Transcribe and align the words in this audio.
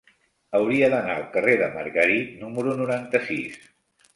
Hauria 0.59 0.87
d'anar 0.93 1.17
al 1.17 1.27
carrer 1.35 1.53
de 1.61 1.67
Margarit 1.75 2.33
número 2.47 2.75
noranta-sis. 2.81 3.61